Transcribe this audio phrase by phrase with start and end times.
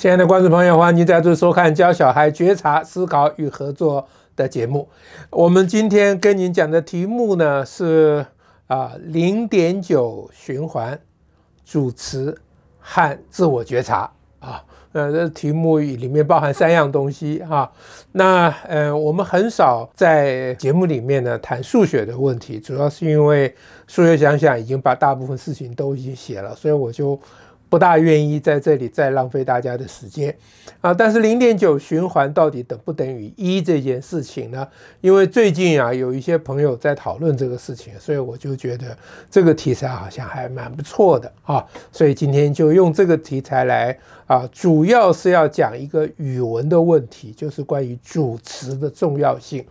[0.00, 4.88] 亲爱的观众朋友，欢迎您再次收看教小孩觉察、思考与合作的节目。
[5.28, 8.24] 我们今天跟您讲的题目呢是
[8.66, 10.98] 啊零点九循环、
[11.66, 12.34] 主持
[12.78, 14.64] 和自我觉察啊。
[14.92, 17.70] 呃，这题目里面包含三样东西哈。
[18.12, 23.54] 那呃，我们很少在节目里面呢谈数学的问题，主要是因为
[23.86, 27.20] 数学想想已经把大部分事情都已经写了，所以我就。
[27.70, 30.36] 不大愿意在这里再浪费大家的时间
[30.80, 30.92] 啊！
[30.92, 34.66] 但是零点九循环到底等不等于一这件事情呢？
[35.00, 38.96] 因为最近啊有一些朋友在讨论这个事情，所以我就觉得
[39.30, 41.64] 这个题材好像还蛮不错的啊！
[41.92, 49.64] 所以今天就用这个题材来啊，主要是要讲一个语文的问题，就是关于主词的重要性，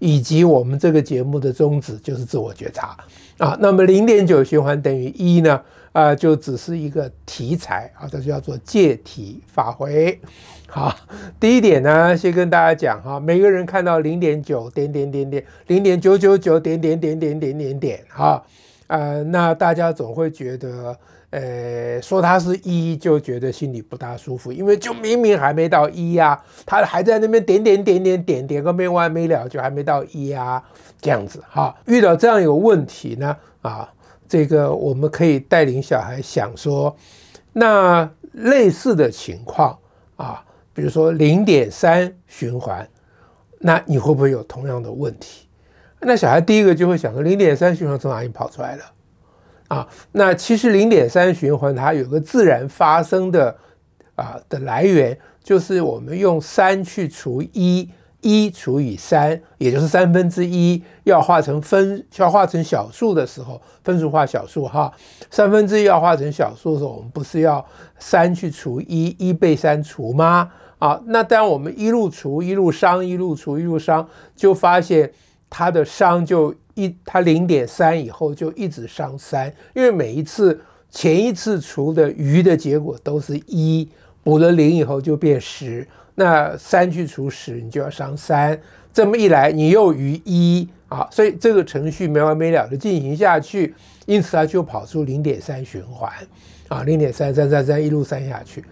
[0.00, 2.96] 以及我们这个节目的宗旨就是自我觉察
[3.38, 3.56] 啊。
[3.60, 5.60] 那么零点九循环等于一呢？
[5.94, 10.20] 啊，就只是一个题材啊，这就叫做借题发挥。
[10.66, 10.92] 好，
[11.38, 18.42] 第一点呢，先跟大家讲哈，每个人看到零点九点点点点零点九九九点点点点点点点哈，
[18.88, 20.98] 呃，那大家总会觉得，
[21.30, 30.60] 呃，说它是一就觉得心里不大舒服，因为就明明还没到一呀，他还在那边点点点点点点个没完没了，就还没到一呀，
[31.00, 31.72] 这样子哈。
[31.86, 33.88] 遇到这样有问题呢，啊。
[34.28, 36.96] 这个我们可以带领小孩想说，
[37.52, 39.78] 那类似的情况
[40.16, 42.88] 啊，比如说零点三循环，
[43.58, 45.46] 那你会不会有同样的问题？
[46.00, 48.82] 那小孩第一个就会想说，零点三循环从哪里跑出来的？
[49.68, 53.56] 啊，那其实零点三循环它有个自然发生的
[54.14, 57.88] 啊的来源，就是我们用三去除一。
[58.24, 64.90] 一除以三，也就是三分之一，要化成分，要化成小数的时候，分数化小数哈。
[65.30, 67.62] 三分之一要化成小数的时候，我们不是要
[67.98, 70.50] 三去除一，一被三除吗？
[70.78, 75.12] 啊，那当我们一路除，一路商，一路除，一路商，就发现
[75.50, 80.58] 它的商就一，它零点三以后就一直商三，因为每一次
[80.90, 83.88] 前一次除的余的结果都是一，
[84.24, 85.86] 补了零以后就变十。
[86.16, 88.56] 那三去除十，你就要商三，
[88.92, 93.74] 这么一来，你又余一啊，所以这个程序没完没了的进行下去，
[94.06, 96.08] 因此它就跑出零点三循环
[96.68, 98.64] 啊，零点三三三三一路三下去。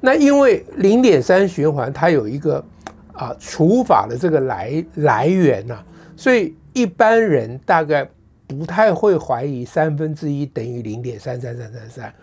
[0.00, 2.64] 那因为零点三循环它有一个
[3.12, 5.84] 啊除法的这个来来源呐、
[6.16, 8.08] 所以一般人大概
[8.46, 12.14] 不太会怀疑三分之一等于零点三三三三三。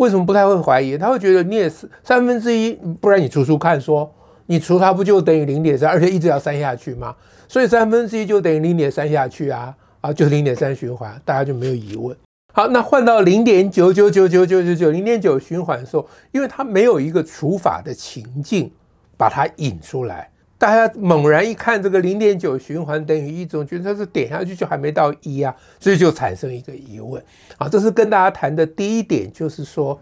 [0.00, 0.96] 为什么不太会怀疑？
[0.96, 2.72] 他会觉得你也是三分之一，
[3.02, 4.10] 不然你除除看，说
[4.46, 7.14] 你除它不就等于零点三，而且一直要删下去吗？
[7.46, 12.16] 所以三分之一就等于零点三下去啊啊，就是零点三循环，大家就没有疑问。
[12.54, 18.72] 好，那换到零点九九九九九九九零点九循环的时候，因为它没有一个除法的情境
[19.18, 20.30] 把它引出来。
[20.60, 27.22] 大家猛然一看这个零点九循环等于一，总觉得它是点下去就还没到一啊，所以就产生一个疑问
[27.56, 27.66] 啊。
[27.66, 29.98] 这是跟大家谈的第一点，就是说，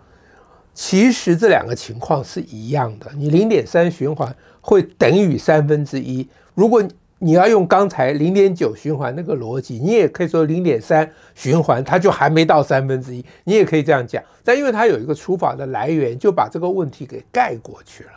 [0.75, 3.09] 其实这两个情况是一样的。
[3.17, 6.29] 你零点三循环会等于三分之一。
[6.57, 6.83] 如果
[7.21, 14.21] 你要用刚才零点九循环那个逻辑，你也可以说零点三循环它就还没到三分之一，你也可以这样讲。
[14.43, 18.11] 但因为它有一个除法的来源，就把这个问题给盖过去了。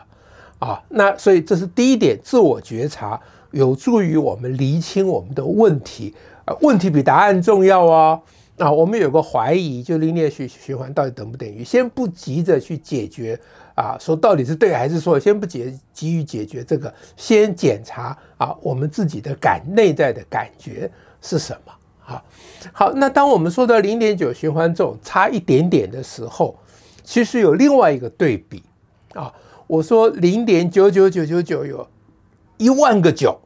[0.61, 6.13] 啊，那所以这是第一点，自我觉察有助于我们厘清我们的问题。
[6.45, 8.21] 啊，问题比答案重要哦。
[8.59, 11.63] 啊，我们有个怀疑，就零点循循环到底等不等于？
[11.63, 13.39] 先不急着去解决
[13.73, 15.19] 啊，说到底是对还是错？
[15.19, 20.87] 先不急急于解决这个，先检查啊，我们自己的感内在的感觉
[21.23, 21.73] 是什么？
[21.97, 22.23] 好，
[22.71, 26.55] 好，那当我们说到零点九循环这种差一点点的时候，
[27.03, 28.61] 其实有另外一个对比
[29.15, 29.33] 啊。
[29.71, 31.87] 我说零点九九九九九有
[32.57, 33.39] 一万个九，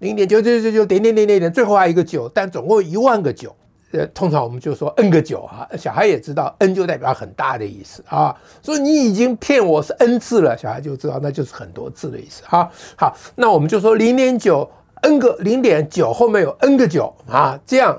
[0.00, 3.54] 零点九九九九点点点点点，最后还有一个九，但总共一万个九。
[3.92, 8.36] 呃，通常我们就说 n 个九哈，小孩也知道 n 就代表很大的意思啊。
[8.60, 12.68] 所以你已经骗我是 n 次了，小孩就知道那就是很多次的意思哈。
[12.96, 14.68] 好，那我们就说零点九
[15.02, 17.96] n 个零点九后面有 n 个九啊，这样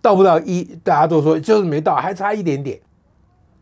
[0.00, 0.62] 到不到一？
[0.84, 2.80] 大家都说就是没到，还差一点点。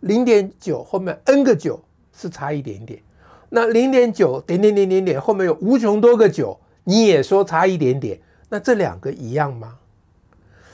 [0.01, 1.83] 零点九后面 n 个九
[2.15, 3.01] 是差一点点。
[3.51, 8.19] 那零点九点点点点点后面有无穷多个九，你也说差一点点，
[8.51, 9.77] 那这两个一样吗？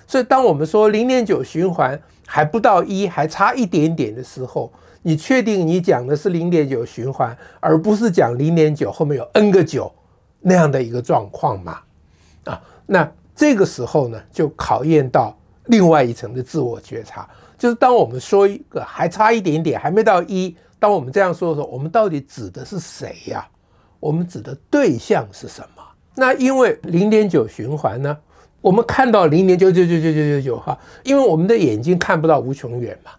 [0.06, 4.72] 所以当我们说零点九循环还不到一，还差一点点的时候，
[5.02, 9.90] 你确定你讲的是零点九循环，而不是讲零点九后面有 n 个九
[10.40, 11.80] 那样的一个状况吗？
[12.44, 15.36] 啊，那这个时候呢，就考验到
[15.66, 20.54] 另外一层的自我觉察，就是当我们说一个还差一点点，还没到一。
[20.84, 23.48] 当我们这样说的时候，我们到底指的是谁呀？
[24.00, 25.82] 我们指的对象是什么？
[26.14, 28.14] 那因为零点九循环呢，
[28.60, 33.12] 我们看到零点九九九九九九九哈，因为我们的眼睛看不到无穷远嘛，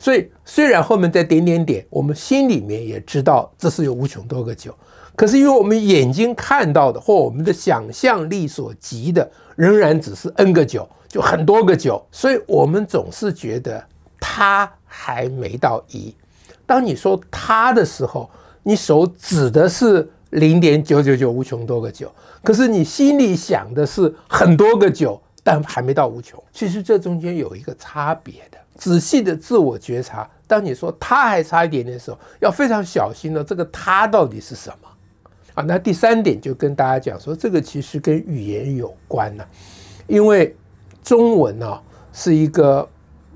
[0.00, 4.76] 所以虽然后面再点点点，我们心里面也知道这是有无穷多个九，
[5.14, 13.80] 可是因为我们眼睛看到的或我们的想象力所及的，仍然只是 n 个九，就很多个九，所以我们总是觉得
[14.18, 16.12] 它还没到一。
[16.66, 18.30] 当你说它的时候，
[18.62, 20.08] 你手指的是。
[20.32, 22.10] 零点九九九无穷多个九，
[22.42, 26.42] 可是你心里想的是很多个九，但还没到无穷。
[26.54, 30.26] 其实这中间有一个差别的，仔细的自我觉察。
[30.46, 33.44] 当你说它还差一点点的时候，要非常小心的。
[33.44, 34.88] 这个它到底是什么？
[35.52, 39.46] 啊，那第三点就跟大家讲说，这个其实跟语言有关了，
[40.06, 40.56] 因为
[41.04, 41.78] 中文呢
[42.10, 42.88] 是一个。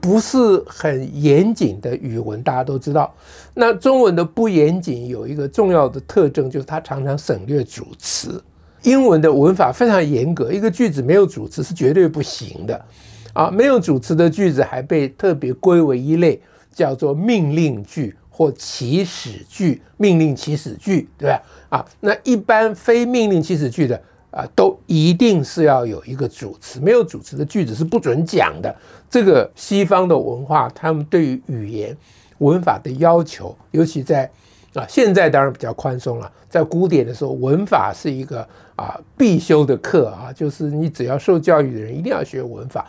[0.07, 3.13] 不是很严谨的语文，大家都知道。
[3.55, 8.41] 那中文的不严谨有一个重要的特征，就是它常常省略主词。
[8.85, 12.85] 英文的文法非常严格，一个句子没有主词是绝对不行的
[13.33, 13.51] 啊！
[13.51, 16.41] 没有主词的句子还被特别归为一类，
[16.73, 19.83] 叫做命令句或祈使句。
[19.97, 21.43] 命令祈使句，对吧？
[21.69, 24.01] 啊，那一般非命令祈使句的。
[24.37, 28.77] 啊，都一定是要有一个主词，没有主词的句子是不准讲的。
[29.09, 31.97] 这个西方的文化，他们对于语言
[32.39, 34.31] 文法的要求，尤其在
[34.75, 36.31] 啊，现在当然比较宽松了。
[36.51, 38.47] 在古典的时候，文法是一个
[38.77, 42.85] 啊必修的课啊，就是你只要受教育的人一定要学文法。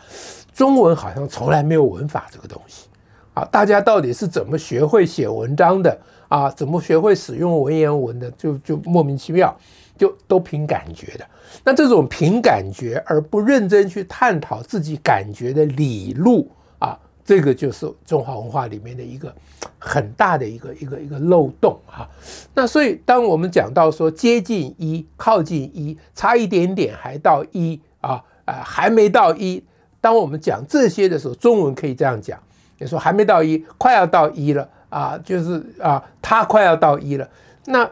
[0.52, 2.88] 中文好像从来没有文法这个东西
[3.32, 5.98] 啊，大家到底是怎么学会写文章的
[6.28, 6.50] 啊？
[6.50, 8.30] 怎么学会使用文言文的？
[8.32, 9.56] 就就莫名其妙。
[9.98, 11.26] 就都凭感觉的，
[11.64, 16.48] 那这种凭感觉而不认真去探讨自己感觉的理路
[16.78, 19.34] 啊，这个就是中华文化里面的一个
[19.78, 22.08] 很大的一个一个一个漏洞啊。
[22.54, 29.62] 那所以当我们讲到说接近一、靠近一、差一点点还到一啊啊还没到一，
[30.00, 32.38] 当我们讲这些的时候，中文可以这样讲，
[32.78, 37.28] 你说还没到一，快要到一了啊，就是啊，它快要到一了。
[37.70, 37.90] 那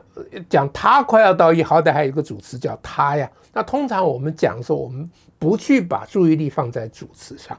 [0.49, 3.31] 讲它快要到一，好歹还有一个主词叫它呀。
[3.53, 5.09] 那通常我们讲说，我们
[5.39, 7.59] 不去把注意力放在主词上。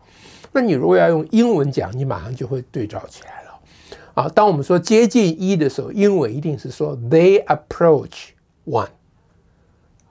[0.51, 3.59] 那你如果要用英文讲，你马上就会对照起来了。
[4.15, 8.29] 啊，当我们说接近一的时候，英文一定是说 they approach
[8.65, 8.87] one。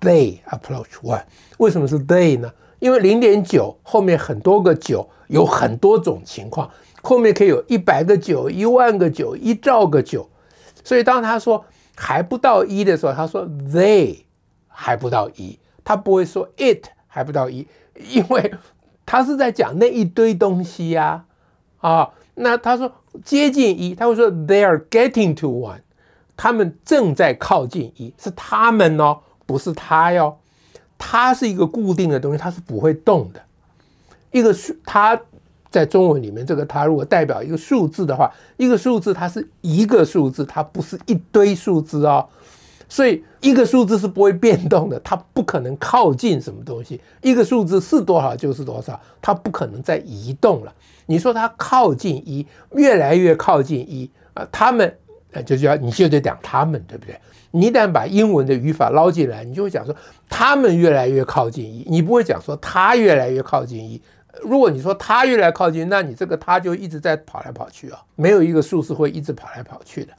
[0.00, 1.24] they approach one。
[1.58, 2.52] 为什么是 they 呢？
[2.78, 6.70] 因为零点九后面很多个九，有很多种情况，
[7.02, 10.28] 后面可以有一百个九、一万个九、一兆个九。
[10.84, 11.64] 所以当他说
[11.96, 14.18] 还不到一的时候，他说 they
[14.68, 18.54] 还不到一，他不会说 it 还不到一，因为
[19.04, 21.24] 他是在讲那一堆东西呀，
[21.78, 22.92] 啊，那他说
[23.24, 25.80] 接近一，他会说 they are getting to one，
[26.36, 30.38] 他们正在靠近一，是他们哦，不是他哟，
[30.98, 33.42] 它是一个固定的东西，它是不会动的，
[34.30, 35.20] 一个是它。
[35.76, 42.26] 在中文里面，这个它如果代表一个数字的话，一个数字它是一个数字，它不是一堆数字哦。
[42.88, 46.98] 所以一个数字是不会变动的，它不可能靠近什么东西。
[47.20, 50.72] 一个数字是多少就是多少，它不可能再移动了。
[51.04, 54.96] 你说它靠近一，越来越靠近一啊，他们
[55.44, 57.20] 就叫你就得讲他们，对不对？
[57.50, 59.94] 你一旦把英文的语法捞进来，你就会讲说
[60.26, 64.00] 他们越来越靠近一，你不会讲说他越来越靠近一。
[64.42, 70.12] 如果你说它越来靠近，那你这个它就一直在跑来跑去啊，没有一个数是会一直跑来跑去的。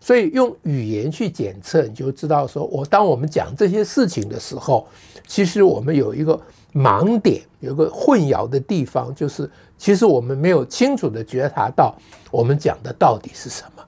[0.00, 4.86] 所以用语言去检测，你就知道说，我当我们讲这些事情的时候，
[5.26, 6.38] 其实我们有一个
[6.74, 11.96] 盲点，有个混淆的地方，就是其实我们没有清楚的觉察到
[12.30, 13.82] 我们讲的到底是什么。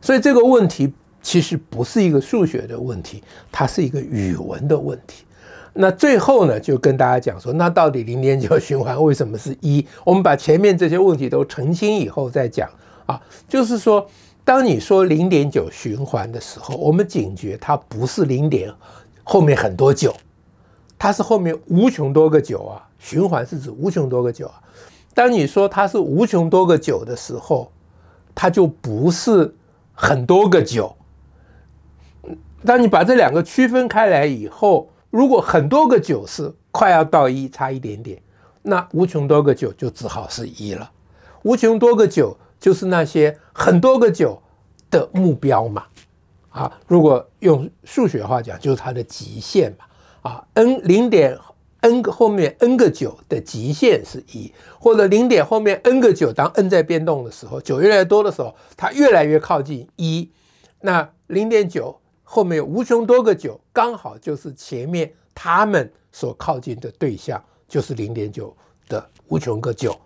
[0.00, 5.24] 所以这个问题其实不是一个数学的问题，它是一个语文的问题。
[5.72, 9.86] 那最后呢，就跟大家讲说，那到底零点九循环为什么是一？
[10.04, 12.68] 我们把前面这些问题都澄清以后再讲
[13.06, 13.20] 啊。
[13.48, 14.06] 就是说，
[14.44, 18.72] 当你说零点九循环的时候，我们警觉它不是零点
[19.22, 20.14] 后面很多九，
[20.98, 22.86] 它是后面无穷多个九啊。
[22.98, 24.60] 循环是指无穷多个九啊。
[25.14, 27.70] 当你说它是无穷多个九的时候，
[28.34, 29.54] 它就不是
[29.94, 30.94] 很多个九。
[32.66, 38.22] 当你把这两个区分开来以后，如果很多个九是快要到一，差一点点，
[38.62, 40.90] 那无穷多个九就只好是一了。
[41.42, 44.40] 无穷多个九就是那些很多个九
[44.90, 45.84] 的目标嘛。
[46.50, 49.84] 啊，如果用数学话讲，就是它的极限嘛。
[50.22, 51.38] 啊，n 零点
[51.80, 60.30] n 个后面 n 个九的极限是一，或者零点后面 n 个九，当 n 在变动的时候，九越来越多的时候，它越来越靠近一。
[60.80, 62.00] 那零点九
[62.32, 68.56] 后面有无穷多个九，刚好就是前面他们所靠近的对象，就是零点九
[68.88, 69.98] 的无穷个九。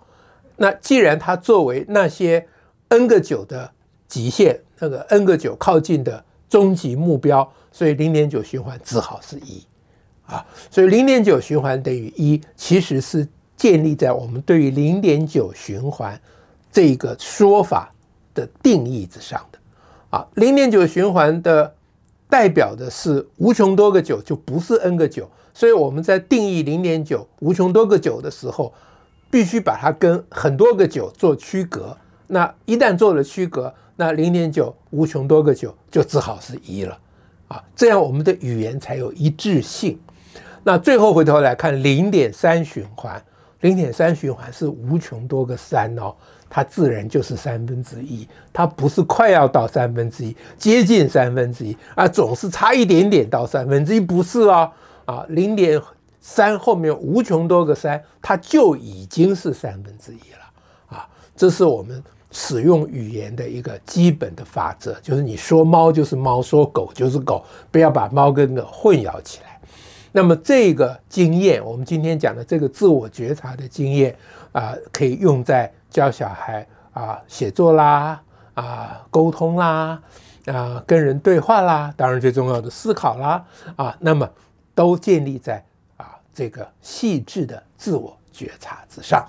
[0.57, 2.49] 那既然它作为那些
[2.89, 3.71] n 个九的
[4.09, 9.63] 极限，那个 n 个九靠近的终极目标，所以零点九循环只好是一。
[10.25, 16.19] 啊，所以零点九循环等于一，其实是建立在我们对于零点九循环
[16.73, 17.93] 这个说法
[18.33, 19.59] 的定义之上的。
[20.09, 21.75] 啊，零点九循环的
[22.35, 25.31] 代表的是无穷多个九，就不是 n 个九。
[25.55, 28.75] 所以我们在定义零点九无穷多个九的时候，
[29.31, 31.97] 必须把它跟很多个九做区隔。
[32.27, 36.99] 那一旦做了区隔，那零点九无穷多个九就只好是一了。
[37.47, 39.97] 啊，这样我们的语言才有一致性。
[40.65, 43.23] 那最后回头来看零点三循环，
[43.61, 46.13] 零点三循环是无穷多个三哦，
[46.55, 54.71] 它自然就是三分之一，它不是快要到三分之一，接近三分之一啊，总是差一点点到三分之一，不是哦，
[55.05, 55.83] 啊，零点
[56.21, 69.54] 三后面无穷多个三，它就已经是三分之一了啊，这是我们使用语言的一个基本的法则，就是你说猫就是猫，说狗就是狗，不要把猫跟狗混淆起来。
[70.17, 74.17] 那么这个经验，我们今天讲的这个自我觉察的经验
[74.53, 78.23] 啊，可以用在教小孩啊写作啦，
[78.55, 80.01] 啊沟通啦，
[80.47, 83.45] 啊跟人对话啦，当然最重要的思考啦，
[83.75, 84.31] 啊，那么
[84.73, 85.61] 都建立在
[85.97, 89.27] 啊这个细致的自我觉察之上。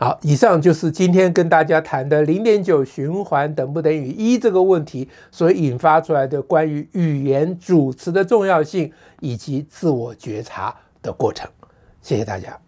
[0.00, 11.48] 好，以上就是今天跟大家谈的零点九循环等不等于一这个问题所引发出来的关于语言主词的重要性以及自我觉察的过程。
[12.00, 12.58] 谢谢大家。